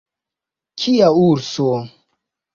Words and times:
Kia 0.83 1.11
urso! 1.27 1.69